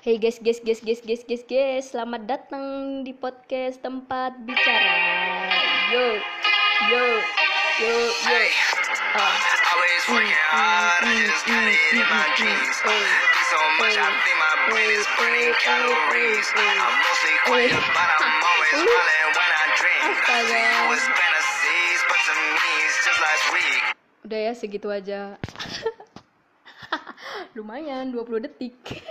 [0.00, 2.64] Hey guys, guys, guys, guys, guys, guys, guys, selamat datang
[3.04, 4.96] di podcast tempat bicara.
[5.92, 6.16] Yo,
[6.88, 7.04] yo,
[7.84, 8.40] yo, yo.
[9.12, 9.36] Ah.
[24.24, 25.36] Udah ya, segitu aja.
[27.52, 28.80] Lumayan, 20 detik.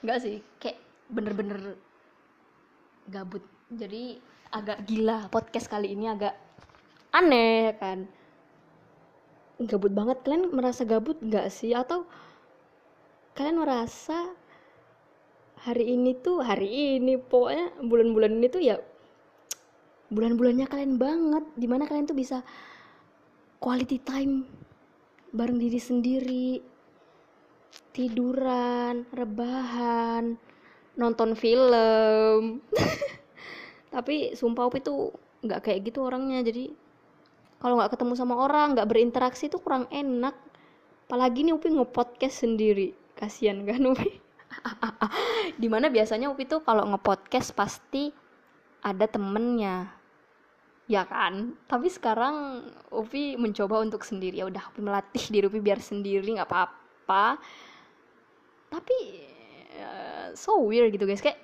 [0.00, 0.78] Enggak sih, kayak
[1.12, 1.76] bener-bener
[3.08, 3.44] gabut.
[3.70, 4.18] Jadi
[4.50, 6.34] agak gila podcast kali ini agak
[7.12, 8.08] aneh kan.
[9.60, 10.24] Gabut banget.
[10.24, 11.76] Kalian merasa gabut nggak sih?
[11.76, 12.08] Atau
[13.36, 14.32] kalian merasa
[15.60, 18.80] hari ini tuh hari ini pokoknya bulan-bulan ini tuh ya
[20.08, 22.40] bulan-bulannya kalian banget di mana kalian tuh bisa
[23.60, 24.48] quality time
[25.30, 26.46] bareng diri sendiri
[27.90, 30.38] tiduran rebahan
[30.94, 32.62] nonton film.
[33.94, 35.10] Tapi sumpah Upi tuh
[35.42, 36.44] nggak kayak gitu orangnya.
[36.44, 36.70] Jadi
[37.60, 40.36] kalau nggak ketemu sama orang nggak berinteraksi tuh kurang enak.
[41.10, 42.94] Apalagi nih Upi nge-podcast sendiri.
[43.18, 44.10] Kasihan kan Upi
[45.62, 48.14] di mana biasanya Upi tuh kalau nge-podcast pasti
[48.80, 49.90] ada temennya.
[50.90, 51.58] Ya kan?
[51.66, 54.38] Tapi sekarang Upi mencoba untuk sendiri.
[54.38, 56.79] Ya udah Upi melatih diri Upi biar sendiri nggak apa-apa
[58.70, 58.96] tapi
[59.74, 61.22] eh, so weird gitu guys.
[61.22, 61.42] Kayak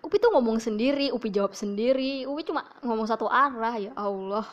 [0.00, 2.24] Upi tuh ngomong sendiri Upi jawab sendiri.
[2.24, 4.48] Upi cuma ngomong satu arah ya Allah.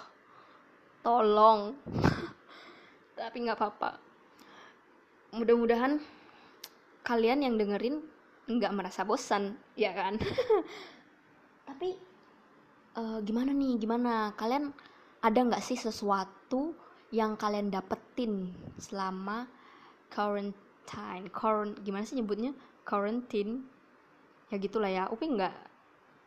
[1.01, 1.73] Tolong.
[3.17, 3.97] Tapi nggak apa-apa.
[5.33, 6.03] Mudah-mudahan
[7.07, 8.03] kalian yang dengerin
[8.47, 10.19] nggak merasa bosan ya kan?
[11.67, 11.89] Tapi
[12.99, 13.79] eh, gimana nih?
[13.79, 14.35] Gimana?
[14.35, 14.75] Kalian
[15.23, 16.75] ada nggak sih sesuatu
[17.11, 19.47] yang kalian dapetin selama
[20.11, 21.27] quarantine.
[21.31, 22.51] Quarant gimana sih nyebutnya?
[22.83, 23.63] Quarantine.
[24.51, 25.03] Ya gitulah ya.
[25.11, 25.55] Upi nggak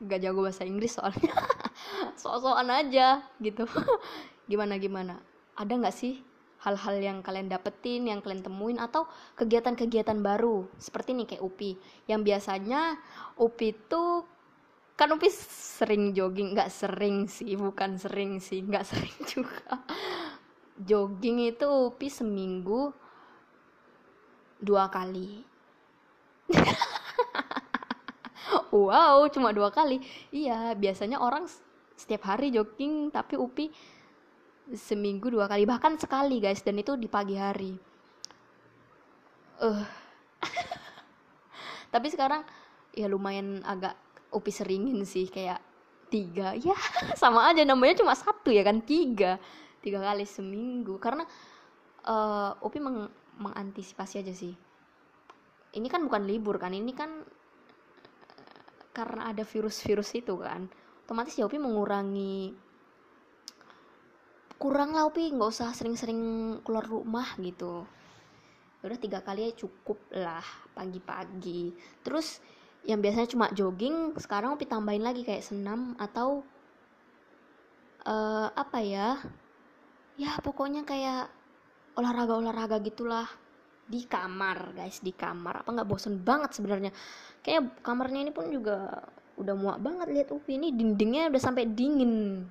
[0.00, 1.32] nggak jago bahasa Inggris soalnya.
[2.20, 3.68] Sok-sokan aja gitu.
[4.50, 5.20] Gimana gimana?
[5.56, 6.20] Ada nggak sih
[6.60, 9.04] hal-hal yang kalian dapetin yang kalian temuin atau
[9.36, 10.64] kegiatan-kegiatan baru?
[10.80, 11.76] Seperti nih kayak Upi.
[12.08, 12.96] Yang biasanya
[13.36, 14.24] Upi tuh
[14.96, 16.56] kan Upi sering jogging.
[16.56, 18.64] Nggak sering sih bukan sering sih.
[18.64, 19.84] Nggak sering juga
[20.80, 22.92] jogging itu Upi seminggu
[24.60, 25.44] dua kali.
[28.70, 29.98] Wow cuma dua kali.
[30.30, 31.46] Iya biasanya orang
[31.98, 33.70] setiap hari jogging tapi Upi
[34.70, 37.74] seminggu dua kali bahkan sekali guys dan itu di pagi hari.
[39.60, 39.84] Eh.
[41.94, 42.46] Tapi sekarang
[42.94, 43.98] ya lumayan agak
[44.30, 45.58] Upi seringin sih kayak
[46.06, 46.54] tiga.
[46.54, 46.74] Ya
[47.20, 49.42] sama aja namanya cuma satu ya kan tiga
[49.80, 51.00] tiga kali seminggu.
[51.00, 51.24] Karena
[52.06, 54.54] eh Upi meng- mengantisipasi aja sih.
[55.70, 57.10] Ini kan bukan libur kan ini kan
[58.30, 58.54] eh,
[58.92, 60.68] karena ada virus-virus itu kan.
[61.06, 62.54] Otomatis ya Upi mengurangi
[64.60, 66.20] kurang lah Upi nggak usah sering-sering
[66.60, 67.88] keluar rumah gitu.
[68.80, 70.44] Ya udah tiga kali ya cukup lah
[70.76, 71.72] pagi-pagi.
[72.04, 72.44] Terus
[72.84, 76.44] yang biasanya cuma jogging sekarang Upi tambahin lagi kayak senam atau
[78.04, 79.20] eh apa ya
[80.20, 81.32] ya pokoknya kayak
[81.96, 83.24] olahraga-olahraga gitulah.
[83.90, 85.64] Di kamar guys di kamar.
[85.64, 86.92] Apa nggak bosen banget sebenarnya.
[87.42, 89.02] Kayak kamarnya ini pun juga
[89.40, 90.06] udah muak banget.
[90.12, 92.44] Lihat Upi ini dindingnya udah sampai dingin.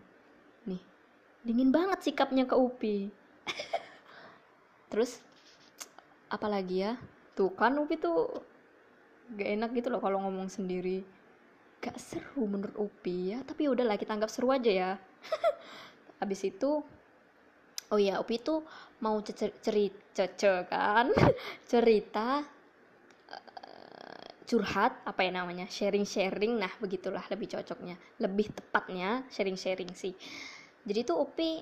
[0.68, 0.82] Nih
[1.46, 3.08] dingin banget sikapnya ke Upi.
[4.92, 5.22] Terus
[6.28, 6.94] apalagi ya?
[7.38, 8.44] Tuh kan Upi tuh
[9.38, 11.08] gak enak gitu loh kalau ngomong sendiri.
[11.80, 13.40] Gak seru menurut Upi ya.
[13.48, 14.92] Tapi udahlah kita anggap seru aja ya.
[16.20, 16.84] Habis itu
[17.90, 18.62] oh ya Upi tuh
[19.02, 21.10] mau cerita kan?
[21.72, 22.44] Cerita
[23.34, 27.98] eh, curhat apa ya namanya sharing sharing nah begitulah lebih cocoknya.
[28.22, 30.14] Lebih tepatnya sharing sharing sih.
[30.86, 31.62] Jadi tuh Upi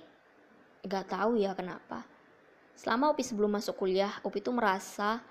[0.88, 2.04] gak tahu ya kenapa.
[2.78, 5.24] Selama Upi sebelum masuk kuliah Upi tuh merasa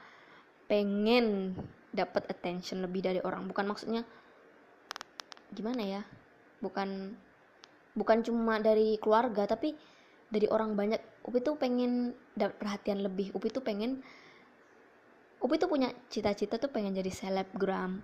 [0.66, 1.54] pengen
[1.94, 3.44] dapat attention lebih dari orang.
[3.46, 4.02] Bukan maksudnya
[5.52, 6.02] gimana ya?
[6.60, 7.14] Bukan
[7.96, 9.72] bukan cuma dari keluarga tapi
[10.26, 13.34] dari orang banyak Upi tuh pengen dapat perhatian lebih.
[13.34, 14.02] Upi tuh pengen
[15.42, 18.02] Upi tuh punya cita-cita tuh pengen jadi selebgram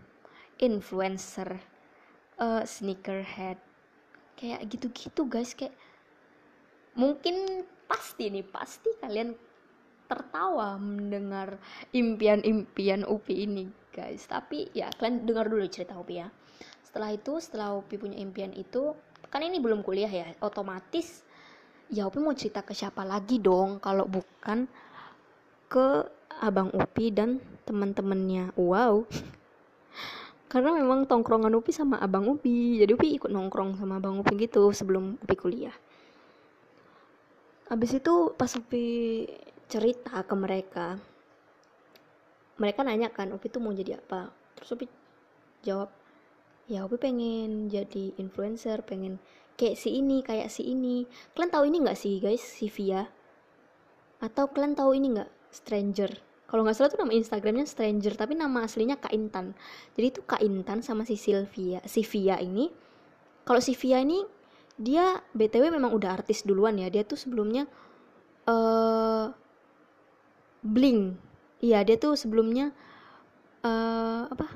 [0.63, 1.59] influencer
[2.39, 3.59] eh, sneakerhead
[4.39, 5.55] kayak gitu-gitu guys.
[5.55, 5.75] Kayak
[6.95, 9.35] mungkin pasti nih pasti kalian
[10.07, 11.57] tertawa mendengar
[11.91, 14.27] impian-impian Upi ini guys.
[14.31, 16.29] Tapi ya kalian dengar dulu cerita Upi ya.
[16.87, 18.95] Setelah itu setelah Upi punya impian itu
[19.33, 21.25] kan ini belum kuliah ya otomatis
[21.93, 24.65] ya Upi mau cerita ke siapa lagi dong kalau bukan
[25.69, 26.09] ke
[26.41, 27.37] abang Upi dan
[27.69, 29.05] teman-temannya wow.
[30.53, 32.81] Karena memang tongkrongan Upi sama abang Upi.
[32.81, 35.73] Jadi Upi ikut nongkrong sama abang Upi gitu sebelum Upi kuliah.
[37.69, 39.25] Habis itu pas Upi
[39.69, 41.01] cerita ke mereka
[42.61, 44.29] mereka nanya kan Upi tuh mau jadi apa?
[44.57, 44.87] Terus Upi
[45.65, 45.89] jawab
[46.69, 49.17] ya Upi pengen jadi influencer pengen
[49.57, 51.05] kayak si ini kayak si ini.
[51.37, 52.43] Kalian tahu ini nggak sih guys?
[52.43, 53.07] Si Via?
[54.23, 55.31] Atau kalian tahu ini nggak?
[55.53, 56.11] Stranger.
[56.53, 59.57] Kalau nggak salah tuh nama instagramnya stranger tapi nama aslinya Kak Intan.
[59.97, 62.69] Jadi itu Kak Intan sama si Sylvia si Via ini
[63.49, 64.21] kalau si Via ini
[64.77, 66.93] dia btw memang udah artis duluan ya.
[66.93, 67.65] Dia tuh sebelumnya
[68.45, 69.27] eh
[70.61, 71.17] bling.
[71.65, 72.69] Iya dia tuh sebelumnya
[73.65, 74.47] eh apa?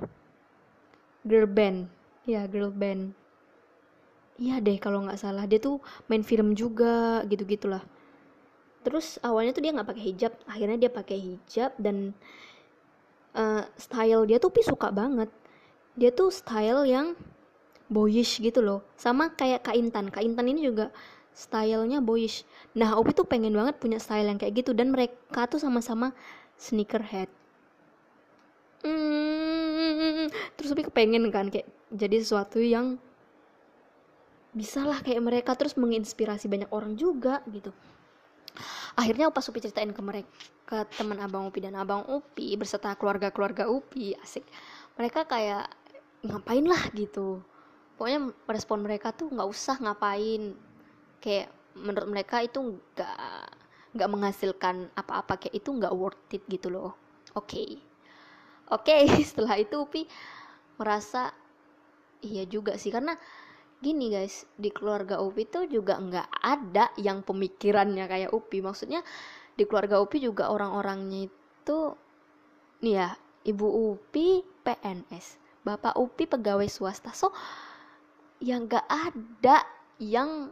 [1.24, 1.88] Girl band.
[2.28, 3.25] Ya girl band
[4.40, 5.44] iya deh kalau nggak salah.
[5.48, 7.84] Dia tuh main film juga gitu gitulah
[8.86, 12.14] terus awalnya tuh dia nggak pakai hijab akhirnya dia pakai hijab dan
[13.34, 15.26] eh, style dia tuh pi suka banget.
[15.98, 17.18] Dia tuh style yang
[17.90, 18.86] boyish gitu loh.
[18.94, 20.06] Sama kayak Kak Intan.
[20.14, 20.94] Kak Intan ini juga
[21.34, 22.46] stylenya boyish.
[22.78, 26.14] Nah Opi tuh pengen banget punya style yang kayak gitu dan mereka tuh sama-sama
[26.54, 27.28] sneakerhead.
[28.86, 33.02] Hmm, terus Opi kepengen kan kayak jadi sesuatu yang
[34.56, 37.76] bisa lah kayak mereka terus menginspirasi banyak orang juga gitu.
[38.96, 40.32] Akhirnya pas Upi ceritain ke mereka
[40.64, 44.48] ke teman abang Upi dan abang Upi berserta keluarga-keluarga Upi asik.
[44.96, 45.68] Mereka kayak
[46.24, 47.44] ngapain lah gitu.
[48.00, 50.56] Pokoknya respon mereka tuh nggak usah ngapain.
[51.20, 53.20] Kayak menurut mereka itu nggak
[53.92, 56.96] nggak menghasilkan apa-apa kayak itu nggak worth it gitu loh.
[57.36, 57.76] Oke.
[58.72, 60.08] Oke setelah itu Upi
[60.80, 61.28] merasa
[62.24, 63.12] iya juga sih karena
[63.86, 68.58] gini guys di keluarga Upi tuh juga nggak ada yang pemikirannya kayak Upi.
[68.58, 69.06] Maksudnya
[69.54, 71.78] di keluarga Upi juga orang-orangnya itu
[72.82, 73.08] nih ya
[73.46, 77.14] ibu Upi PNS bapak Upi pegawai swasta.
[77.14, 77.30] So
[78.42, 79.62] yang nggak ada
[80.02, 80.50] yang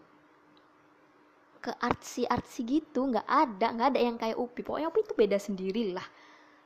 [1.59, 4.63] ke artsy artsy gitu nggak ada nggak ada yang kayak Upi.
[4.63, 6.07] Pokoknya Upi itu beda sendiri lah.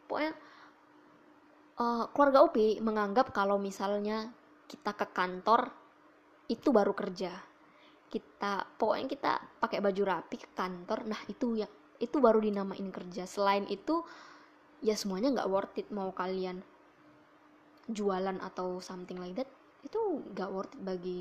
[0.05, 0.37] Pokoknya
[1.81, 4.29] eh, keluarga Upi menganggap kalau misalnya
[4.69, 5.73] kita ke kantor
[6.49, 7.31] itu baru kerja.
[8.09, 11.05] Kita pokoknya kita pakai baju rapi ke kantor.
[11.05, 11.69] Nah itu ya
[12.01, 13.29] itu baru dinamain kerja.
[13.29, 14.01] Selain itu
[14.81, 16.65] ya semuanya nggak worth it mau kalian
[17.89, 19.49] jualan atau something like that
[19.81, 19.99] itu
[20.33, 21.21] nggak worth it bagi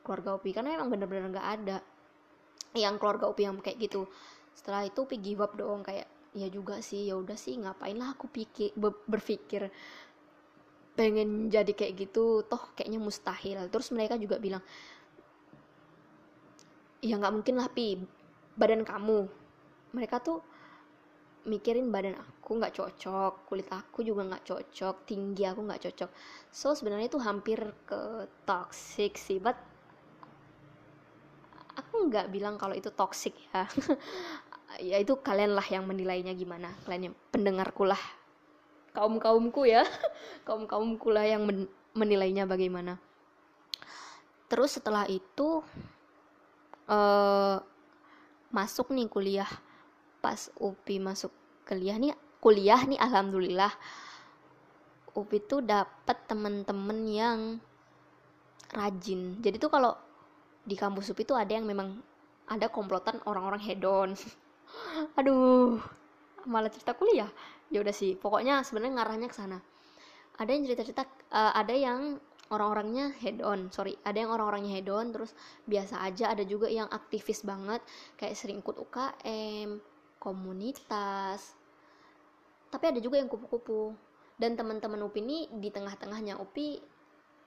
[0.00, 1.76] keluarga Upi karena emang bener-bener nggak ada
[2.72, 4.08] yang keluarga Upi yang kayak gitu.
[4.56, 8.14] Setelah itu Upi give up dong kayak ya juga sih ya udah sih ngapain lah
[8.14, 9.66] aku pikir be- berpikir
[11.00, 13.64] pengen jadi kayak gitu toh kayaknya mustahil.
[13.72, 14.60] Terus mereka juga bilang
[17.00, 17.96] ya nggak mungkin lah pi.
[18.52, 19.24] Badan kamu.
[19.96, 20.44] Mereka tuh
[21.48, 26.10] mikirin badan aku nggak cocok kulit aku juga nggak cocok tinggi aku nggak cocok.
[26.52, 27.56] So sebenarnya itu hampir
[27.88, 29.56] ke toxic sih but
[31.80, 33.64] aku nggak bilang kalau itu toxic ya.
[34.78, 36.70] Ya itu kalian lah yang menilainya gimana.
[36.86, 37.98] Kalian yang pendengarku lah
[38.90, 39.86] kaum kaumku ya.
[40.46, 42.98] Kaum kaumku lah yang men- menilainya bagaimana.
[44.50, 45.62] Terus setelah itu
[46.90, 47.56] eh
[48.50, 49.50] masuk nih kuliah.
[50.18, 51.30] Pas Upi masuk
[51.64, 53.70] kuliah nih kuliah nih alhamdulillah.
[55.14, 57.38] Upi tuh dapat temen-temen yang
[58.74, 59.38] rajin.
[59.42, 59.94] Jadi tuh kalau
[60.66, 61.98] di kampus Upi tuh ada yang memang
[62.50, 64.18] ada komplotan orang-orang hedon.
[65.18, 65.78] Aduh
[66.48, 67.28] malah cerita kuliah
[67.70, 69.58] ya udah sih pokoknya sebenarnya ngarahnya ke sana.
[70.36, 72.00] Ada yang cerita-cerita eh, ada yang
[72.50, 73.94] orang-orangnya head on sorry.
[74.02, 75.32] Ada yang orang-orangnya head on terus
[75.64, 76.34] biasa aja.
[76.34, 77.80] Ada juga yang aktivis banget
[78.18, 79.78] kayak sering ikut UKM
[80.18, 81.54] komunitas.
[82.70, 83.94] Tapi ada juga yang kupu-kupu.
[84.40, 86.80] Dan teman-teman Upi ini di tengah-tengahnya Upi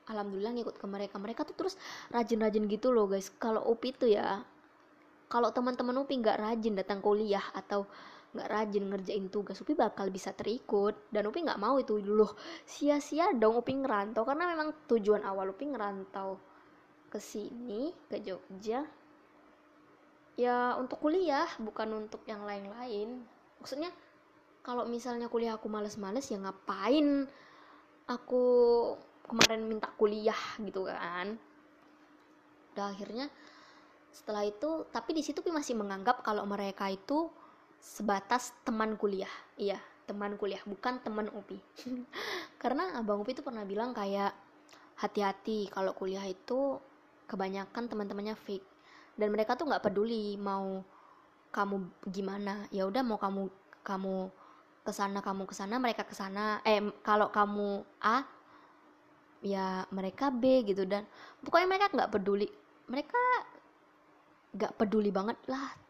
[0.07, 1.15] alhamdulillah ngikut ke mereka.
[1.19, 1.75] Mereka tuh terus
[2.13, 3.33] rajin-rajin gitu loh guys.
[3.35, 4.45] Kalau Upi tuh ya
[5.27, 7.89] kalau teman-teman Upi nggak rajin datang kuliah atau
[8.33, 10.97] nggak rajin ngerjain tugas Upi bakal bisa terikut.
[11.13, 12.25] Dan Upi nggak mau itu dulu
[12.65, 14.25] sia-sia dong Upi ngerantau.
[14.25, 16.41] Karena memang tujuan awal Upi ngerantau
[17.13, 18.81] ke sini ke Jogja
[20.33, 23.21] ya untuk kuliah bukan untuk yang lain-lain.
[23.61, 23.93] Maksudnya
[24.65, 27.29] kalau misalnya kuliah aku males-males ya ngapain
[28.09, 28.43] aku
[29.29, 31.37] kemarin minta kuliah gitu kan.
[32.73, 33.29] Udah akhirnya
[34.13, 37.29] setelah itu tapi di situ masih menganggap kalau mereka itu
[37.83, 39.29] sebatas teman kuliah.
[39.59, 41.55] Iya teman kuliah bukan teman Upi
[42.61, 44.35] karena abang Upi itu pernah bilang kayak
[44.99, 46.79] hati-hati kalau kuliah itu
[47.27, 48.63] kebanyakan teman-temannya fake.
[49.13, 50.81] Dan mereka tuh nggak peduli mau
[51.53, 52.65] kamu gimana.
[52.71, 53.51] Ya udah mau kamu
[53.83, 54.15] kamu
[54.83, 58.23] ke sana kamu ke sana mereka ke sana eh kalau kamu A
[59.43, 60.87] ya mereka B gitu.
[60.87, 61.03] Dan
[61.43, 62.47] pokoknya mereka nggak peduli.
[62.89, 63.21] Mereka
[64.53, 65.82] nggak peduli banget lah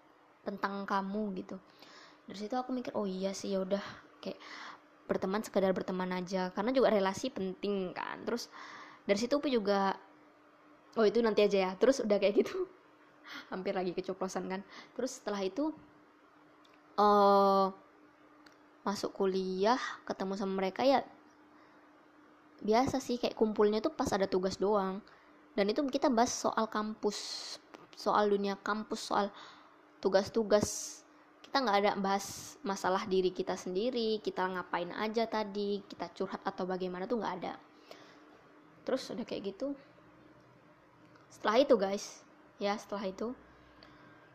[0.43, 1.55] tentang kamu gitu.
[2.27, 3.83] Dari situ aku mikir oh iya sih ya udah.
[4.23, 4.39] Kayak
[5.03, 8.23] berteman sekadar berteman aja karena juga relasi penting kan.
[8.23, 8.47] Terus
[9.03, 9.95] dari situ Upi juga
[10.99, 11.71] oh itu nanti aja ya.
[11.75, 12.67] Terus udah kayak gitu.
[13.51, 14.61] Hampir lagi keceplosan kan.
[14.95, 15.71] Terus setelah itu
[16.93, 17.67] eh
[18.83, 21.07] masuk kuliah ketemu sama mereka ya
[22.63, 25.03] biasa sih kayak kumpulnya tuh pas ada tugas doang.
[25.53, 27.17] Dan itu kita bahas soal kampus
[27.93, 29.29] soal dunia kampus soal
[30.03, 30.99] tugas-tugas.
[31.39, 36.67] Kita nggak ada bahas masalah diri kita sendiri kita ngapain aja tadi kita curhat atau
[36.67, 37.55] bagaimana tuh nggak ada.
[38.83, 39.71] Terus udah kayak gitu.
[41.31, 42.19] Setelah itu guys
[42.59, 43.31] ya setelah itu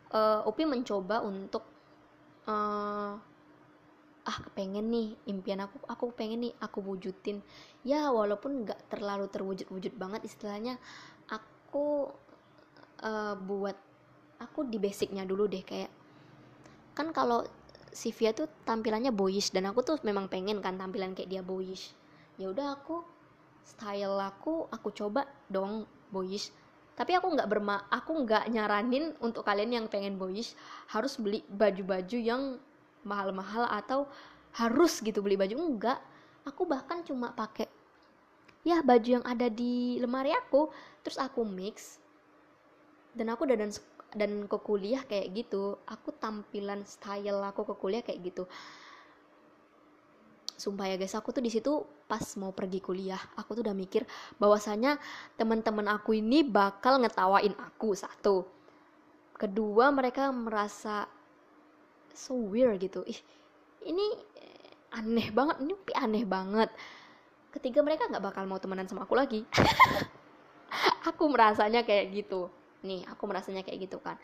[0.09, 1.61] eh, Upi mencoba untuk
[2.49, 3.13] eh,
[4.29, 7.45] ah kepengen nih impian aku aku pengen nih aku wujudin.
[7.85, 10.81] Ya walaupun nggak terlalu terwujud-wujud banget istilahnya
[11.29, 12.09] aku
[13.05, 13.88] eh, buat
[14.39, 15.91] aku di basicnya dulu deh kayak
[16.95, 17.43] kan kalau
[17.89, 21.89] Sivia tuh tampilannya boyish dan aku tuh memang pengen kan tampilan kayak dia boyish.
[22.37, 23.01] Ya udah aku
[23.65, 26.53] style aku aku coba dong boyish.
[26.93, 30.53] Tapi aku nggak berma aku nggak nyaranin untuk kalian yang pengen boyish
[30.93, 32.61] harus beli baju-baju yang
[33.01, 34.05] mahal-mahal atau
[34.53, 35.57] harus gitu beli baju.
[35.57, 35.97] Enggak
[36.45, 37.65] aku bahkan cuma pakai
[38.61, 40.69] ya baju yang ada di lemari aku
[41.01, 41.97] terus aku mix
[43.17, 43.71] dan aku dan
[44.13, 48.43] dan ke kuliah kayak gitu aku tampilan style aku ke kuliah kayak gitu.
[50.59, 51.71] Sumpah ya guys aku tuh di situ
[52.09, 54.03] pas mau pergi kuliah aku tuh udah mikir
[54.41, 54.97] bahwasanya
[55.37, 58.43] teman-teman aku ini bakal ngetawain aku satu.
[59.37, 61.07] Kedua mereka merasa
[62.11, 63.05] so weird gitu.
[63.07, 63.19] Ih
[63.87, 64.03] ini
[64.35, 66.69] eh, aneh banget ini aneh banget.
[67.53, 69.45] Ketiga mereka nggak bakal mau temenan sama aku lagi.
[71.09, 72.51] Aku merasanya kayak gitu
[72.83, 74.15] nih aku merasanya kayak gitu kan.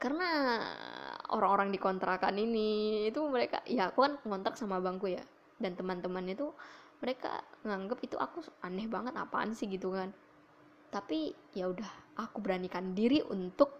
[0.00, 0.28] Karena
[1.28, 5.20] orang-orang di kontrakan ini itu mereka ya aku kan ngontrak sama bangku ya
[5.60, 6.50] dan teman-teman itu
[7.04, 10.10] mereka nganggep itu aku aneh banget apaan sih gitu kan.
[10.90, 13.76] Tapi ya udah aku beranikan diri untuk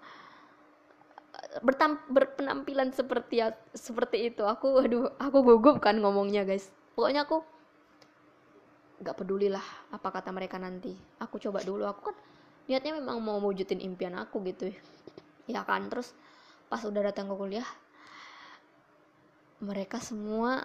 [1.34, 3.40] eh, bertam berpenampilan seperti
[3.72, 4.44] seperti itu.
[4.44, 6.68] Aku aduh aku gugup kan ngomongnya guys.
[6.92, 7.40] Pokoknya aku
[9.00, 10.92] nggak peduli lah apa kata mereka nanti.
[11.20, 12.16] Aku coba dulu aku kan
[12.70, 14.70] niatnya memang mau wujudin impian aku gitu
[15.50, 15.66] ya.
[15.66, 16.14] Kan terus
[16.70, 17.66] pas udah datang ke kuliah
[19.60, 20.64] mereka semua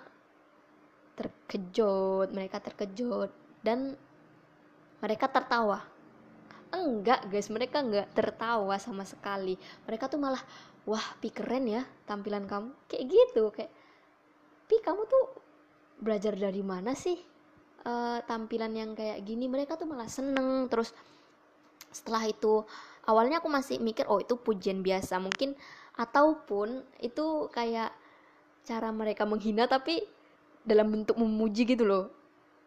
[1.16, 3.32] terkejut mereka terkejut
[3.64, 3.96] dan
[5.04, 5.84] mereka tertawa.
[6.72, 9.56] Enggak guys mereka enggak tertawa sama sekali.
[9.88, 10.44] Mereka tuh malah
[10.88, 12.70] wah pi keren ya tampilan kamu.
[12.88, 13.72] Kayak gitu kayak
[14.68, 15.24] pi kamu tuh
[16.00, 17.16] belajar dari mana sih
[17.84, 19.48] eh, tampilan yang kayak gini?
[19.48, 20.92] Mereka tuh malah seneng terus
[21.96, 22.68] setelah itu
[23.08, 25.16] awalnya aku masih mikir oh itu pujian biasa.
[25.24, 25.56] Mungkin
[25.96, 27.96] ataupun itu kayak
[28.68, 30.04] cara mereka menghina tapi
[30.68, 32.12] dalam bentuk memuji gitu loh.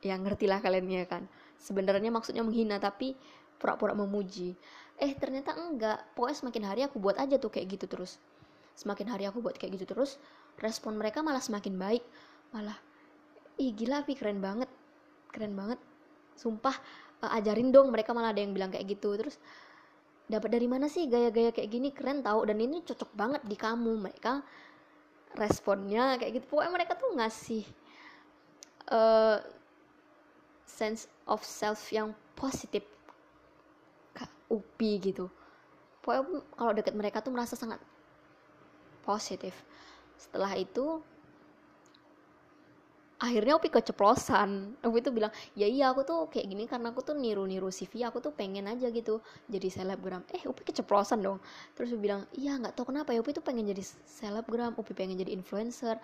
[0.01, 1.29] Ya ngerti lah kalian ya kan.
[1.61, 3.13] Sebenarnya maksudnya menghina tapi
[3.61, 4.57] pura-pura memuji.
[4.97, 6.09] Eh ternyata enggak.
[6.17, 8.17] Pokoknya semakin hari aku buat aja tuh kayak gitu terus.
[8.79, 10.17] Semakin hari aku buat kayak gitu terus
[10.57, 12.07] respon mereka malah semakin baik.
[12.55, 12.79] Malah
[13.61, 14.71] ih gila Pi keren banget.
[15.35, 15.83] Keren banget.
[16.39, 16.79] Sumpah
[17.25, 19.15] eh, ajarin dong mereka malah ada yang bilang kayak gitu.
[19.19, 19.37] Terus
[20.29, 21.89] dapat dari mana sih gaya-gaya kayak gini?
[21.91, 22.45] Keren tau.
[22.45, 23.93] Dan ini cocok banget di kamu.
[23.99, 24.33] Mereka
[25.37, 26.45] responnya kayak gitu.
[26.51, 27.65] Pokoknya mereka tuh ngasih
[28.93, 29.39] eh,
[30.69, 32.85] sense of self yang positif
[34.49, 35.29] Upi gitu.
[36.01, 37.81] Pokoknya kalau deket mereka tuh merasa sangat
[39.05, 39.53] positif.
[40.17, 41.05] Setelah itu
[43.19, 44.79] akhirnya Upi keceplosan.
[44.87, 48.23] Upi tuh bilang ya iya aku tuh kayak gini karena aku tuh niru-niru CV aku
[48.23, 49.19] tuh pengen aja gitu
[49.51, 50.23] jadi selebgram.
[50.31, 51.43] Eh Upi keceplosan dong.
[51.75, 55.19] Terus Upi bilang iya nggak tahu kenapa ya Upi tuh pengen jadi selebgram Upi pengen
[55.19, 55.99] jadi influencer.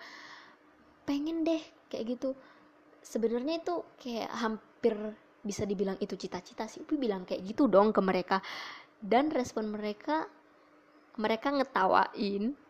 [1.07, 2.35] Pengen deh kayak gitu.
[2.99, 4.95] Sebenarnya itu kayak hampir
[5.39, 6.83] bisa dibilang itu cita-cita sih.
[6.83, 8.43] Upi bilang kayak gitu dong ke mereka.
[8.99, 10.27] Dan respon mereka
[11.15, 12.64] mereka ngetawain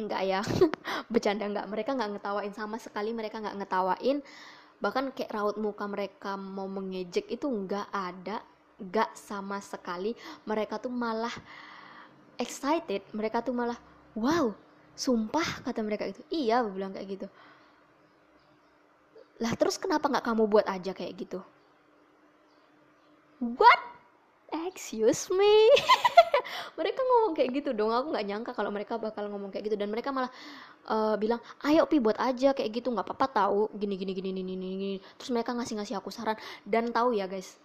[0.00, 0.40] enggak ya.
[1.12, 2.52] Bercanda enggak mereka nggak ngetawain.
[2.56, 4.24] Sama sekali mereka nggak ngetawain.
[4.80, 8.40] Bahkan kayak raut muka mereka mau mengejek itu nggak ada.
[8.80, 10.16] Nggak sama sekali.
[10.48, 11.32] Mereka tuh malah
[12.40, 13.04] excited.
[13.12, 13.76] Mereka tuh malah
[14.16, 14.56] wow
[15.00, 17.26] sumpah kata mereka itu iya bilang kayak gitu.
[19.40, 21.40] Lah terus kenapa nggak kamu buat aja kayak gitu?
[23.40, 23.80] What?
[24.52, 25.70] Excuse me
[26.78, 29.76] mereka ngomong kayak gitu dong aku nggak nyangka kalau mereka bakal ngomong kayak gitu.
[29.80, 30.30] Dan mereka malah
[30.88, 32.88] eh, bilang ayo pi buat aja kayak gitu.
[32.92, 33.60] Nggak apa-apa tahu.
[33.76, 36.36] Gini gini gini gini gini terus mereka ngasih ngasih aku saran.
[36.66, 37.58] Dan tahu ya guys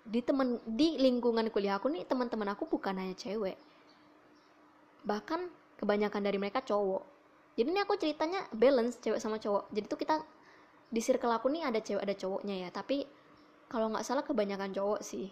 [0.00, 3.56] di temen di lingkungan kuliah aku nih teman-teman aku bukan hanya cewek.
[5.04, 5.40] Bahkan
[5.80, 7.04] kebanyakan dari mereka cowok.
[7.56, 9.68] Jadi ini aku ceritanya balance cewek sama cowok.
[9.72, 10.14] Jadi tuh kita
[10.90, 12.68] di circle aku nih ada cewek ada cowoknya ya.
[12.72, 13.04] Tapi
[13.70, 15.30] kalau nggak salah kebanyakan cowok sih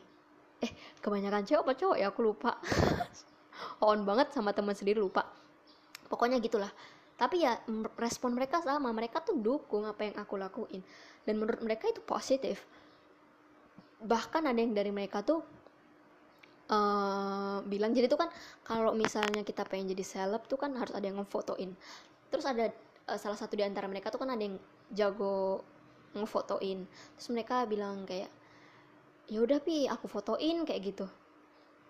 [0.58, 2.06] eh kebanyakan cewek apa cowok ya?
[2.10, 2.58] Aku lupa.
[3.86, 5.26] On banget sama teman sendiri lupa.
[6.10, 6.70] Pokoknya gitulah.
[7.18, 7.58] Tapi ya
[7.98, 8.90] respon mereka sama.
[8.94, 10.82] Mereka tuh dukung apa yang aku lakuin.
[11.26, 12.62] Dan menurut mereka itu positif.
[14.02, 15.42] Bahkan ada yang dari mereka tuh
[16.70, 18.30] eh, bilang jadi tuh kan
[18.62, 21.74] kalau misalnya kita pengen jadi seleb tuh kan harus ada yang ngefotoin.
[22.30, 24.58] Terus ada eh, salah satu di antara mereka tuh kan ada yang
[24.94, 25.62] jago
[26.14, 26.86] ngefotoin.
[27.18, 28.30] Terus mereka bilang kayak
[29.28, 31.06] ya udah pi aku fotoin kayak gitu.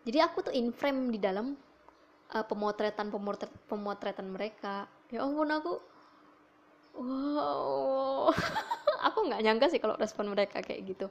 [0.03, 1.55] Jadi aku tuh in frame di dalam
[2.35, 4.91] uh, pemotretan pemotret pemotretan mereka.
[5.09, 5.73] Ya ampun aku
[6.99, 8.29] wow.
[9.09, 11.07] Aku nggak nyangka sih kalau respon mereka kayak gitu.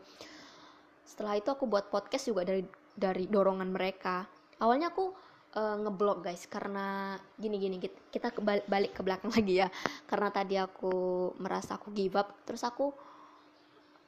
[1.07, 4.27] Setelah itu aku buat podcast juga dari dari dorongan mereka.
[4.60, 5.15] Awalnya aku
[5.55, 8.27] uh, ngeblok guys karena gini gini kita, kita
[8.67, 9.72] balik ke belakang lagi ya.
[10.03, 12.91] Karena tadi aku merasa aku give up terus aku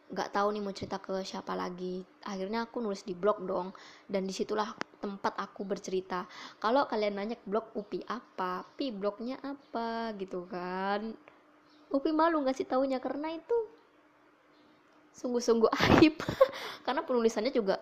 [0.09, 2.01] nggak tahu nih mau cerita ke siapa lagi.
[2.25, 3.69] Akhirnya aku nulis di blog dong
[4.09, 6.25] dan di situlah tempat aku bercerita.
[6.57, 8.65] Kalau kalian nanya blog upi apa?
[8.73, 10.11] Pi blognya apa?
[10.17, 11.13] gitu kan.
[11.93, 13.57] Upi malu ngasih taunya karena itu
[15.13, 16.15] sungguh-sungguh aib.
[16.85, 17.81] Karena penulisannya juga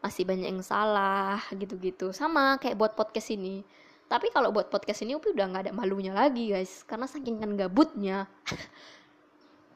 [0.00, 2.10] masih banyak yang salah gitu-gitu.
[2.14, 3.62] Sama kayak buat podcast ini.
[4.10, 6.82] Tapi kalau buat podcast ini upi udah nggak ada malunya lagi guys.
[6.86, 8.26] Karena saking kan gabutnya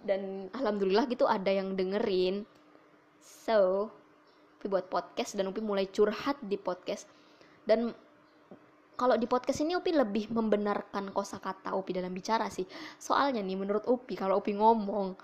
[0.05, 2.45] dan alhamdulillah gitu ada yang dengerin.
[3.19, 3.89] So
[4.61, 7.09] Upi buat podcast dan Upi mulai curhat di podcast.
[7.65, 7.93] Dan
[8.97, 12.65] kalau di podcast ini Upi lebih membenarkan kosakata Upi dalam bicara sih.
[13.01, 15.17] Soalnya nih menurut Upi kalau Upi ngomong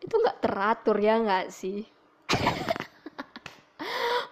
[0.00, 1.84] itu nggak teratur ya nggak sih?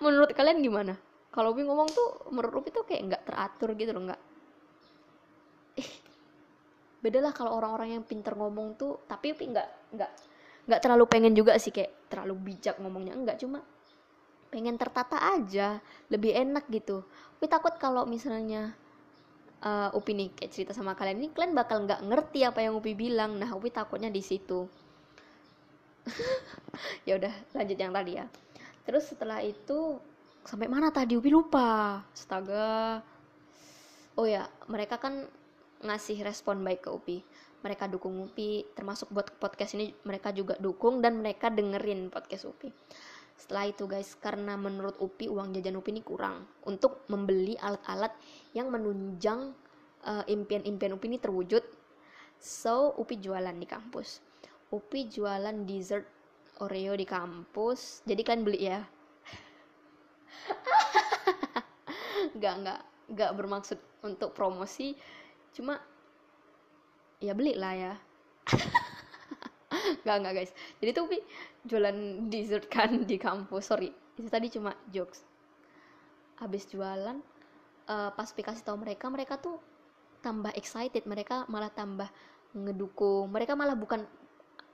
[0.04, 0.92] Menurut kalian gimana?
[1.32, 4.22] Kalau Upi ngomong tuh menurut Upi tuh kayak nggak teratur gitu loh nggak
[7.04, 10.10] beda lah kalau orang-orang yang pinter ngomong tuh tapi nggak nggak
[10.64, 13.60] nggak terlalu pengen juga sih kayak terlalu bijak ngomongnya enggak cuma
[14.54, 17.02] pengen tertata aja lebih enak gitu.
[17.34, 18.70] Upi takut kalau misalnya
[19.66, 22.94] uh, Upi nih kayak cerita sama kalian ini kalian bakal nggak ngerti apa yang Upi
[22.94, 23.34] bilang.
[23.34, 24.70] Nah Upi takutnya di situ.
[27.06, 28.26] Ya udah lanjut yang tadi ya.
[28.82, 29.98] Terus setelah itu
[30.42, 31.18] sampai mana tadi?
[31.18, 32.02] Upi lupa.
[32.14, 33.02] Astaga.
[34.14, 35.26] Oh ya mereka kan
[35.82, 37.18] ngasih respon baik ke Upi.
[37.64, 42.68] Mereka dukung Upi termasuk buat podcast ini mereka juga dukung dan mereka dengerin podcast Upi.
[43.34, 48.14] Setelah itu guys karena menurut Upi uang jajan Upi ini kurang untuk membeli alat-alat
[48.54, 49.50] yang menunjang
[50.06, 51.64] eh, impian-impian Upi ini terwujud.
[52.38, 54.22] So Upi jualan di kampus.
[54.70, 56.06] Upi jualan dessert
[56.62, 58.06] Oreo di kampus.
[58.06, 58.80] Jadi kalian beli ya.
[62.38, 62.80] Nggak nggak
[63.14, 64.96] nggak bermaksud untuk promosi
[65.54, 65.78] cuma
[67.22, 67.94] ya beli lah ya.
[70.04, 70.52] Nggak nggak guys.
[70.82, 71.18] Jadi tuh Upi
[71.64, 73.70] jualan dessert kan di kampus.
[73.70, 75.24] Sorry itu tadi cuma jokes.
[76.38, 77.16] Habis jualan
[77.88, 79.56] eh, pas Upi kasih tahu mereka mereka tuh
[80.20, 81.08] tambah excited.
[81.08, 82.08] Mereka malah tambah
[82.52, 83.32] ngedukung.
[83.32, 84.04] Mereka malah bukan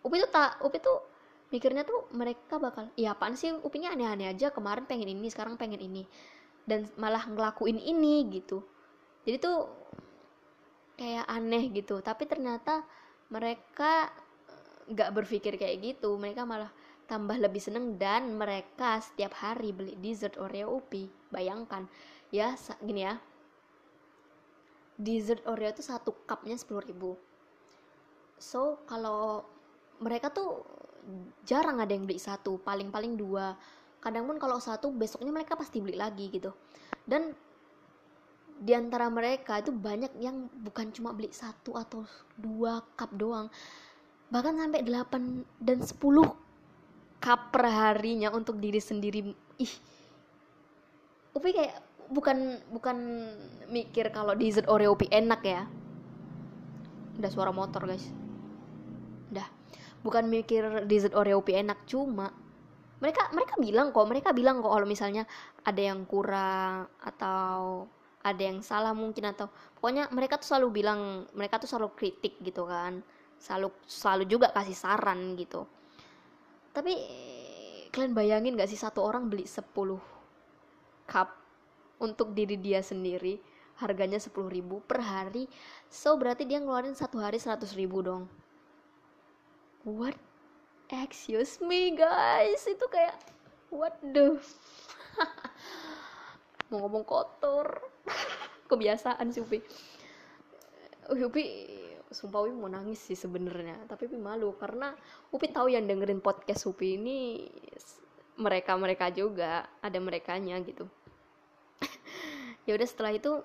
[0.03, 0.99] Upi tuh tak Upi tuh
[1.51, 3.55] mikirnya tuh mereka bakal iya apaan sih?
[3.63, 4.51] Upinya aneh-aneh aja.
[4.51, 6.03] Kemarin pengen ini sekarang pengen ini.
[6.67, 8.63] Dan malah ngelakuin ini gitu.
[9.27, 9.69] Jadi tuh
[11.01, 12.05] kayak aneh gitu.
[12.05, 12.85] Tapi ternyata
[13.33, 14.13] mereka
[14.53, 16.21] eh, nggak berpikir kayak gitu.
[16.21, 16.69] Mereka malah
[17.09, 21.09] tambah lebih seneng dan mereka setiap hari beli dessert Oreo Upi.
[21.33, 21.89] Bayangkan
[22.29, 22.53] ya
[22.85, 23.17] gini ya.
[25.01, 27.17] Dessert Oreo itu satu cupnya 10.000 ribu.
[28.37, 29.49] So kalau
[30.05, 30.61] mereka tuh
[31.49, 33.57] jarang ada yang beli satu paling-paling dua.
[34.01, 36.53] Kadang pun kalau satu besoknya mereka pasti beli lagi gitu.
[37.05, 37.33] Dan
[38.61, 42.05] di antara mereka itu banyak yang bukan cuma beli satu atau
[42.37, 43.49] dua cup doang.
[44.29, 45.97] Bahkan sampai 8 dan 10
[47.19, 49.33] cup per harinya untuk diri sendiri.
[49.59, 49.75] Ih.
[51.35, 51.81] Upi kayak
[52.13, 52.97] bukan bukan
[53.73, 55.65] mikir kalau dessert Oreo Upi enak ya.
[57.17, 58.07] Udah suara motor guys.
[59.33, 59.49] Udah.
[60.05, 62.31] Bukan mikir dessert Oreo Upi enak cuma
[63.01, 65.25] mereka mereka bilang kok mereka bilang kok kalau misalnya
[65.65, 67.89] ada yang kurang atau
[68.21, 69.49] ada yang salah mungkin atau
[69.81, 73.01] pokoknya mereka tuh selalu bilang mereka tuh selalu kritik gitu kan.
[73.41, 75.65] Selalu selalu juga kasih saran gitu.
[76.71, 76.93] Tapi
[77.91, 79.67] kalian bayangin gak sih satu orang beli 10
[81.11, 81.29] cup
[81.99, 83.43] untuk diri dia sendiri
[83.83, 84.31] harganya 10.000
[84.87, 85.51] per hari
[85.91, 87.67] so berarti dia ngeluarin satu hari 100.000
[88.05, 88.31] dong.
[89.83, 90.15] What?
[90.93, 92.63] Excuse me guys.
[92.69, 93.17] Itu kayak
[93.73, 94.39] what the
[96.71, 97.90] mau ngomong kotor
[98.71, 99.59] kebiasaan sih Upi.
[101.11, 101.45] Upi
[102.11, 103.87] sumpah Upi mau nangis sih sebenarnya.
[103.91, 104.95] Tapi Upi malu karena
[105.35, 107.47] Upi tahu yang dengerin podcast Upi ini
[108.39, 110.87] mereka mereka juga ada merekanya gitu.
[112.69, 113.41] Ya udah setelah itu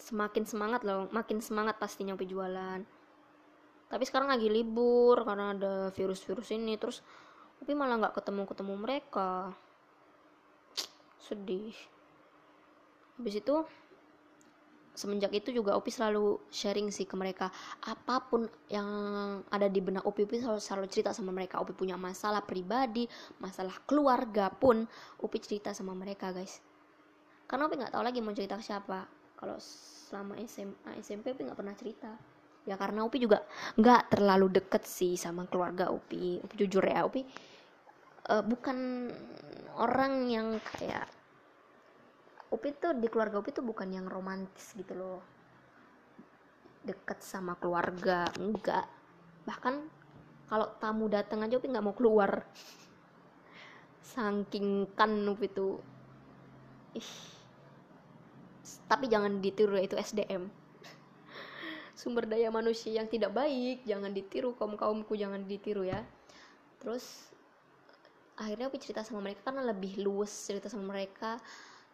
[0.00, 2.80] semakin semangat loh makin semangat pastinya Upi jualan.
[3.90, 7.04] Tapi sekarang lagi libur karena ada virus-virus ini terus
[7.60, 9.52] Upi malah nggak ketemu ketemu mereka.
[11.20, 11.76] Sedih
[13.20, 13.54] habis itu
[15.00, 17.48] semenjak itu juga Upi selalu sharing sih ke mereka.
[17.86, 18.88] Apa pun yang
[19.48, 21.62] ada di benak Upi Upi selalu, selalu cerita sama mereka.
[21.62, 23.06] Upi punya masalah pribadi
[23.38, 24.84] masalah keluarga pun
[25.22, 26.60] Upi cerita sama mereka guys.
[27.46, 29.06] Karena Upi nggak tahu lagi mau cerita ke siapa.
[29.38, 29.56] Kalau
[30.10, 32.12] selama SMA SMP Upi nggak pernah cerita.
[32.68, 33.40] Ya karena Upi juga
[33.80, 36.42] nggak terlalu deket sih sama keluarga Upi.
[36.44, 37.24] Upi jujur ya Upi
[38.30, 39.08] eh, bukan
[39.80, 41.19] orang yang kayak
[42.50, 45.22] Upi tuh di keluarga Upi tuh bukan yang romantis gitu loh.
[46.82, 48.86] Deket sama keluarga enggak.
[49.46, 49.74] Bahkan
[50.50, 52.42] kalau tamu datang aja Upi nggak mau keluar.
[54.02, 55.78] Saking kan Upi tuh.
[56.98, 57.12] Ih.
[58.90, 60.60] Tapi jangan ditiru itu SDM
[62.00, 66.00] sumber daya manusia yang tidak baik jangan ditiru kaum kaumku jangan ditiru ya.
[66.80, 67.28] Terus
[68.40, 71.36] akhirnya Upi cerita sama mereka karena lebih luwes cerita sama mereka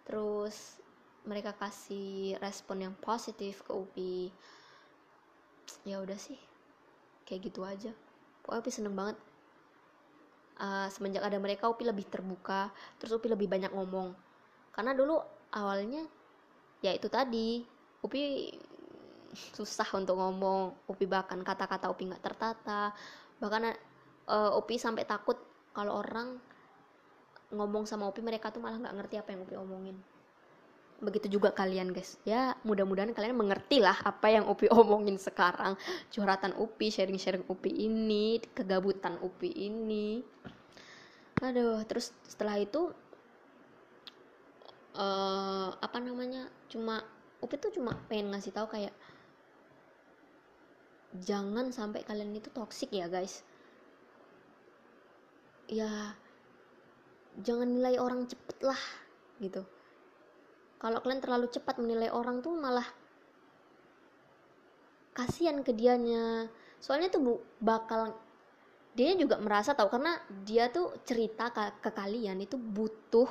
[0.07, 0.79] terus
[1.27, 4.31] mereka kasih respon yang positif ke Upi.
[5.83, 6.39] Ya udah sih
[7.27, 7.91] kayak gitu aja.
[8.47, 9.19] Pokoknya Upi seneng banget.
[10.57, 14.15] Uh, semenjak ada mereka Upi lebih terbuka terus Upi lebih banyak ngomong.
[14.73, 15.19] Karena dulu
[15.53, 16.07] awalnya
[16.81, 17.67] ya itu tadi
[18.01, 18.55] Upi
[19.35, 20.87] susah untuk ngomong.
[20.87, 22.95] Upi bahkan kata-kata Upi nggak tertata.
[23.43, 23.63] Bahkan
[24.31, 25.37] uh, Upi sampai takut
[25.75, 26.39] kalau orang
[27.55, 29.97] ngomong sama Upi mereka tuh malah nggak ngerti apa yang Upi omongin.
[30.99, 32.19] Begitu juga kalian guys.
[32.27, 35.79] Ya mudah-mudahan kalian mengerti lah apa yang Upi omongin sekarang.
[36.11, 40.25] Curhatan Upi sharing-sharing Upi ini kegabutan Upi ini.
[41.45, 42.91] Aduh terus setelah itu
[44.97, 47.05] eh apa namanya cuma
[47.45, 48.97] Upi tuh cuma pengen ngasih tahu kayak
[51.21, 53.45] jangan sampai kalian itu toxic ya guys.
[55.67, 56.17] Ya
[57.41, 58.81] jangan nilai orang cepet lah
[59.41, 59.63] gitu.
[60.77, 62.87] Kalau kalian terlalu cepat menilai orang tuh malah
[65.17, 66.49] kasihan ke dianya.
[66.81, 68.13] Soalnya tuh bu bakal
[68.97, 73.29] dia juga merasa tahu karena dia tuh cerita ke, ke kalian itu butuh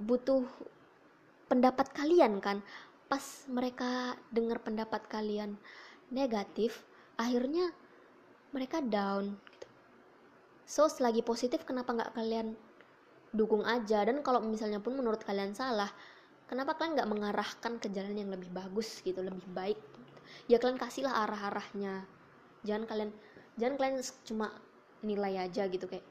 [0.00, 0.44] butuh
[1.48, 2.60] pendapat kalian kan.
[3.08, 5.56] Pas mereka dengar pendapat kalian
[6.12, 6.84] negatif
[7.16, 7.72] akhirnya
[8.52, 9.36] mereka down.
[10.68, 12.52] So selagi positif kenapa nggak kalian
[13.32, 14.04] dukung aja?
[14.04, 15.88] Dan kalau misalnya pun menurut kalian salah
[16.44, 19.80] kenapa kalian nggak mengarahkan ke jalan yang lebih bagus gitu lebih baik?
[20.44, 22.04] Ya kalian kasihlah arah-arahnya.
[22.68, 23.10] Jangan kalian
[23.56, 23.96] jangan kalian
[24.28, 24.52] cuma
[25.00, 26.04] nilai aja gitu kayak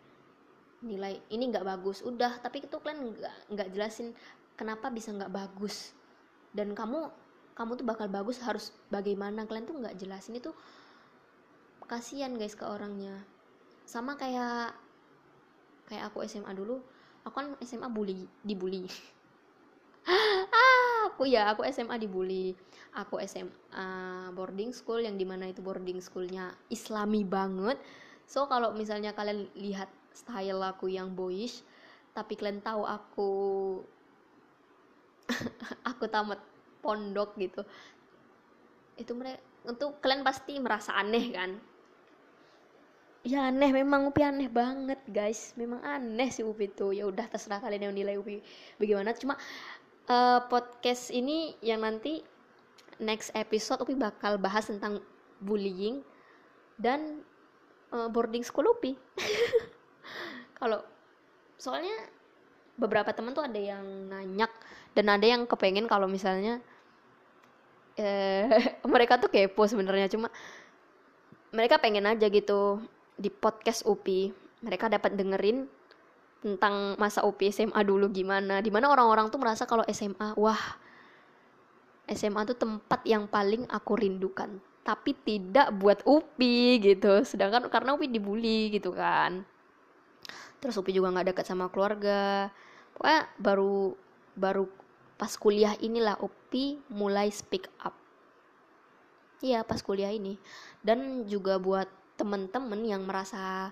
[0.82, 2.02] nilai ini nggak bagus.
[2.02, 4.18] Udah tapi itu kalian nggak nggak jelasin
[4.58, 5.94] kenapa bisa nggak bagus.
[6.50, 7.14] Dan kamu
[7.54, 9.46] kamu tuh bakal bagus harus bagaimana?
[9.46, 10.50] Kalian tuh nggak jelasin itu
[11.86, 13.24] kasihan guys ke orangnya
[13.88, 14.76] sama kayak
[15.88, 16.84] kayak aku SMA dulu
[17.24, 18.86] aku kan SMA bully dibully.
[20.08, 22.56] Ah aku ya aku SMA dibully.
[22.96, 23.88] Aku SMA
[24.32, 27.76] boarding school yang di mana itu boarding schoolnya islami banget.
[28.24, 31.62] So kalau misalnya kalian lihat style aku yang boyish
[32.18, 33.32] tapi kalian tahu aku
[35.94, 36.42] aku tamat
[36.82, 37.62] pondok gitu
[38.98, 39.38] itu mereka
[39.70, 41.62] untuk kalian pasti merasa aneh kan
[43.28, 43.70] ya aneh.
[43.76, 45.52] Memang Upi aneh banget guys.
[45.60, 48.40] Memang aneh sih Upi itu ya udah terserah kalian yang nilai Upi
[48.80, 49.12] bagaimana.
[49.12, 49.36] Cuma
[50.08, 52.24] uh, podcast ini yang nanti
[53.04, 55.04] next episode Upi bakal bahas tentang
[55.44, 56.02] bullying
[56.80, 57.22] dan
[57.92, 58.96] uh, boarding school Upi.
[60.60, 60.82] Kalau
[61.60, 61.94] soalnya
[62.80, 64.50] beberapa teman tuh ada yang nanyak
[64.94, 66.62] dan ada yang kepengen kalau misalnya
[67.98, 68.46] eh,
[68.94, 70.10] mereka tuh kepo sebenarnya.
[70.10, 70.30] Cuma
[71.54, 72.82] mereka pengen aja gitu
[73.18, 75.66] di podcast UPI mereka dapat dengerin
[76.42, 78.62] tentang masa UPI SMA dulu gimana.
[78.62, 80.62] Di mana orang-orang tuh merasa kalau SMA wah
[82.08, 84.62] SMA tuh tempat yang paling aku rindukan.
[84.86, 87.26] Tapi tidak buat UPI gitu.
[87.26, 89.44] Sedangkan karena UPI dibully gitu kan.
[90.62, 92.54] Terus UPI juga nggak dekat sama keluarga.
[92.96, 93.94] Pokoknya baru
[94.38, 94.66] baru
[95.18, 97.94] pas kuliah inilah Upi mulai speak up.
[99.42, 100.38] Iya pas kuliah ini.
[100.82, 103.72] Dan juga buat temen-temen yang merasa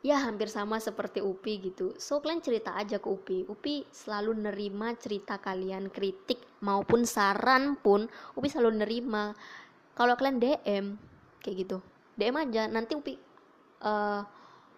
[0.00, 1.92] ya hampir sama seperti Upi gitu.
[2.00, 3.44] So kalian cerita aja ke Upi.
[3.48, 9.32] Upi selalu nerima cerita kalian kritik maupun saran pun Upi selalu nerima.
[9.96, 10.84] Kalau kalian DM
[11.40, 11.78] kayak gitu.
[12.16, 13.14] DM aja nanti Upi
[13.80, 14.22] eh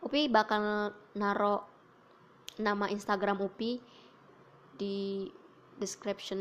[0.02, 1.62] Upi bakal naro
[2.58, 3.78] nama Instagram Upi
[4.74, 5.30] di
[5.78, 6.38] description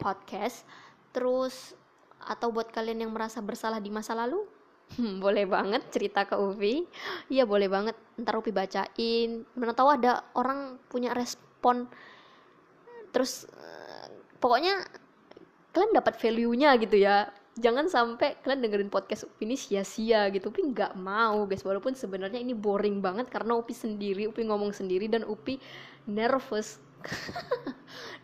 [0.00, 0.64] podcast.
[1.12, 1.76] Terus
[2.20, 4.44] atau buat kalian yang merasa bersalah di masa lalu
[4.90, 6.82] Hmm, boleh banget cerita ke Upi
[7.30, 7.94] iya boleh banget.
[8.18, 9.46] Ntar Upi bacain.
[9.54, 11.86] Mana tahu ada orang punya respon.
[13.14, 14.06] Terus eh,
[14.42, 14.82] pokoknya
[15.70, 17.30] kalian dapat value-nya gitu ya.
[17.60, 20.50] Jangan sampai kalian dengerin podcast Upi ini sia-sia gitu.
[20.50, 21.62] Upi nggak mau guys.
[21.62, 25.62] Walaupun sebenarnya ini boring banget karena Upi sendiri Upi ngomong sendiri dan Upi
[26.10, 26.82] nervous.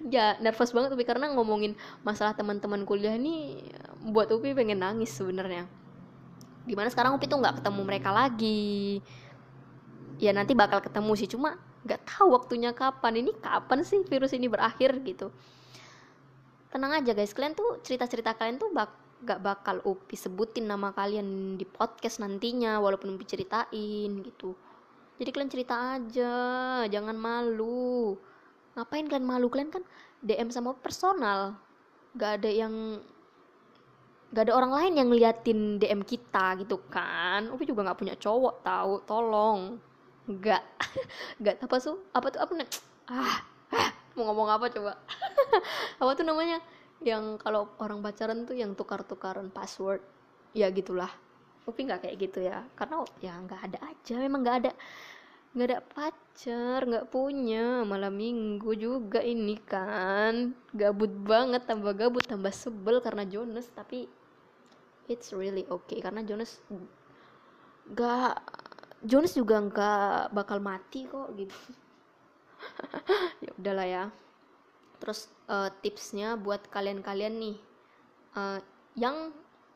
[0.07, 1.74] Ya nervous banget Upi karena ngomongin
[2.07, 3.66] masalah teman-teman kuliah ini
[4.07, 5.66] buat Upi pengen nangis sebenarnya
[6.66, 8.98] di mana sekarang Upi tuh nggak ketemu mereka lagi.
[10.18, 11.31] Ya nanti bakal ketemu sih.
[11.31, 11.55] Cuma
[11.87, 13.22] nggak tahu waktunya kapan.
[13.22, 15.31] Ini kapan sih virus ini berakhir gitu.
[16.74, 17.31] Tenang aja guys.
[17.31, 18.90] Kalian tuh cerita-cerita kalian tuh bak
[19.24, 24.52] gak bakal Upi sebutin nama kalian di podcast nantinya walaupun Upi ceritain gitu.
[25.16, 26.35] Jadi kalian cerita aja.
[26.90, 28.18] Jangan malu.
[28.76, 29.48] Ngapain kalian malu?
[29.48, 29.83] Kalian kan
[30.20, 31.57] DM sama personal.
[32.18, 33.00] Gak ada yang
[34.37, 37.49] gak ada orang lain yang ngeliatin DM kita gitu kan.
[37.49, 39.81] Upi juga nggak punya cowok tahu tolong.
[40.29, 40.62] Nggak.
[41.40, 41.57] Nggak.
[41.64, 42.40] Apa tuh apa tuh?
[42.44, 42.68] Apa nih
[43.09, 43.40] ah,
[43.72, 44.92] ah, mau ngomong apa coba?
[46.05, 46.61] Apa tuh namanya?
[47.01, 50.05] Yang kalau orang pacaran tuh yang tukar-tukaran password.
[50.53, 51.09] Ya gitulah.
[51.64, 52.61] Upi nggak kayak gitu ya.
[52.77, 54.14] Karena ya nggak ada aja.
[54.20, 54.72] Memang nggak ada.
[55.57, 57.88] Nggak ada pacar nggak punya.
[57.88, 60.53] Malam minggu juga ini kan.
[60.77, 63.72] Gabut banget tambah gabut tambah sebel karena Jonas.
[63.72, 64.25] Tapi
[65.07, 66.61] it's really okay karena Jonas
[67.90, 68.35] nggak
[69.07, 71.55] Jonas juga nggak bakal mati kok gitu.
[73.45, 74.05] Ya udahlah ya.
[74.99, 77.57] Terus eh, tipsnya buat kalian-kalian nih
[78.37, 78.59] eh,
[78.97, 79.31] yang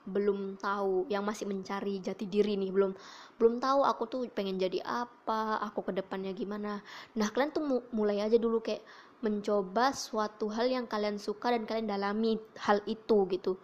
[0.08, 2.96] belum tahu yang masih mencari jati diri nih belum
[3.36, 6.80] belum tahu aku tuh pengen jadi apa aku ke depannya gimana.
[7.14, 8.82] Nah kalian tuh mu- mulai aja dulu kayak
[9.20, 13.60] mencoba suatu hal yang kalian suka dan kalian dalami hal itu gitu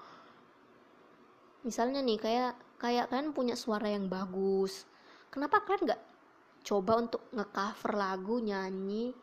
[1.66, 4.86] misalnya nih kayak kayak kalian punya suara yang bagus
[5.34, 6.02] kenapa kalian nggak
[6.66, 9.14] coba untuk ngecover lagu nyanyi?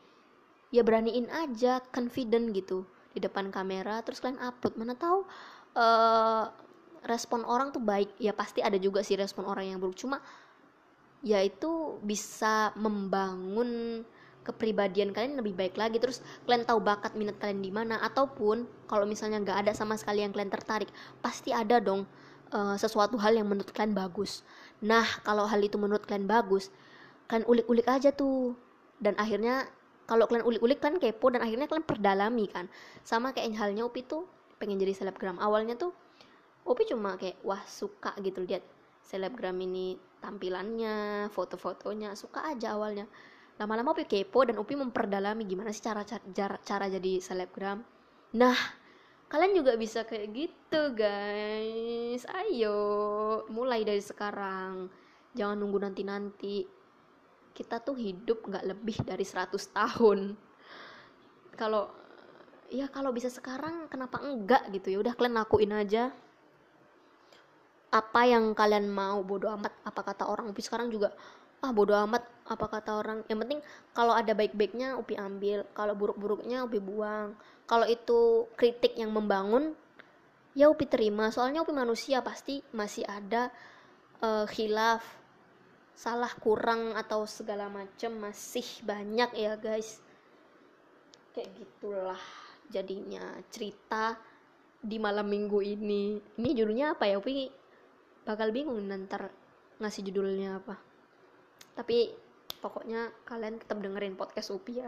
[0.72, 4.80] Ya beraniin aja confident gitu di depan kamera terus kalian upload.
[4.80, 5.28] Mana tahu
[5.76, 6.46] eh
[7.04, 8.16] respon orang tuh baik.
[8.18, 10.00] Ya pasti ada juga sih respon orang yang buruk.
[10.00, 10.24] Cuma
[11.22, 14.02] ya itu bisa membangun
[14.44, 16.00] kepribadian kalian lebih baik lagi.
[16.00, 18.02] Terus kalian tahu bakat minat kalian di mana?
[18.02, 22.08] Ataupun kalau misalnya nggak ada sama sekali yang kalian tertarik pasti ada dong
[22.54, 24.46] eh, sesuatu hal yang menurut kalian bagus.
[24.86, 26.70] Nah kalau hal itu menurut kalian bagus
[27.28, 28.54] kalian ulik-ulik aja tuh.
[29.02, 29.68] Dan akhirnya
[30.06, 32.70] kalau kalian ulik-ulik kan kepo dan akhirnya kalian perdalami kan.
[33.02, 34.28] Sama kayak halnya Upi tuh
[34.62, 35.39] pengen jadi selebgram.
[35.39, 35.92] Awalnya tuh
[36.63, 38.44] Upi cuma kayak wah suka gitu.
[38.46, 38.63] Lihat
[39.04, 43.10] selebgram ini tampilannya foto-fotonya suka aja awalnya.
[43.60, 47.84] Lama-lama Upi kepo dan Upi memperdalami gimana sih cara cara, cara jadi selebgram.
[48.38, 48.56] Nah
[49.28, 52.24] kalian juga bisa kayak gitu guys.
[52.30, 52.80] Ayo
[53.52, 54.88] mulai dari sekarang.
[55.34, 56.64] Jangan nunggu nanti-nanti.
[57.54, 60.34] Kita tuh hidup nggak lebih dari 100 tahun.
[61.54, 61.90] Kalau
[62.74, 64.90] ya kalau bisa sekarang kenapa enggak gitu?
[64.94, 66.10] Ya udah kalian lakuin aja
[67.94, 70.50] apa yang kalian mau bodoh amat apa kata orang.
[70.50, 71.14] Upi sekarang juga
[71.62, 73.22] ah bodoh amat apa kata orang.
[73.30, 73.60] Yang penting
[73.94, 75.62] kalau ada baik-baiknya Upi ambil.
[75.78, 77.38] Kalau buruk-buruknya Upi buang.
[77.70, 79.78] Kalau itu kritik yang membangun
[80.58, 81.30] ya Upi terima.
[81.30, 83.54] Soalnya Upi manusia pasti masih ada
[84.26, 85.06] eh, khilaf
[85.94, 90.02] salah kurang atau segala macam masih banyak ya guys.
[91.38, 92.24] Kayak gitulah
[92.74, 94.18] jadinya cerita
[94.82, 96.18] di malam minggu ini.
[96.42, 97.62] Ini judulnya apa ya Upi
[98.24, 99.20] bakal bingung nanti
[99.80, 100.76] ngasih judulnya apa.
[101.74, 102.24] Tapi
[102.64, 104.88] pokoknya kalian tetap dengerin podcast Upi ya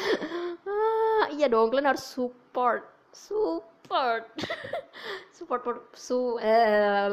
[0.70, 2.86] ah, iya dong kalian harus support.
[3.10, 4.30] Support.
[5.36, 7.12] Support support su eh,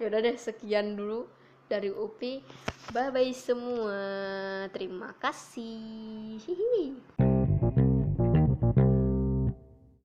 [0.00, 1.26] yaudah deh sekian dulu
[1.66, 2.42] dari Upi.
[2.94, 3.98] Bye bye semua.
[4.70, 6.38] Terima kasih.
[6.38, 7.42] Hihi.